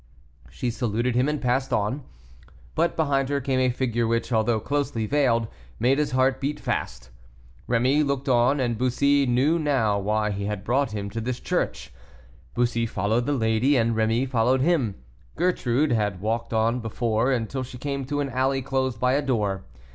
She 0.49 0.71
saluted 0.71 1.13
him 1.15 1.29
and 1.29 1.39
passed 1.39 1.71
on, 1.71 2.01
but 2.73 2.95
behind 2.95 3.29
her 3.29 3.39
came 3.39 3.59
a 3.59 3.69
figure 3.69 4.07
which, 4.07 4.31
although 4.33 4.59
closely 4.59 5.05
veiled, 5.05 5.47
made 5.79 5.99
his 5.99 6.09
heart 6.09 6.41
beat 6.41 6.59
fast. 6.59 7.11
Rémy 7.69 8.03
looked 8.03 8.27
at 8.27 8.53
him, 8.53 8.59
and 8.59 8.79
Bussy 8.79 9.27
knew 9.27 9.59
now 9.59 9.99
why 9.99 10.31
he 10.31 10.45
had 10.45 10.63
brought 10.63 10.91
him 10.91 11.11
to 11.11 11.21
this 11.21 11.39
church. 11.39 11.93
Bussy 12.55 12.87
followed 12.87 13.27
the 13.27 13.33
lady, 13.33 13.77
and 13.77 13.95
Rémy 13.95 14.27
followed 14.27 14.61
him. 14.61 14.95
Gertrude 15.35 15.91
had 15.91 16.19
walked 16.19 16.51
on 16.51 16.79
before, 16.79 17.31
until 17.31 17.61
she 17.61 17.77
came 17.77 18.03
to 18.05 18.21
an 18.21 18.29
alley 18.31 18.63
closed 18.63 18.99
by 18.99 19.13
a 19.13 19.21
door. 19.21 19.65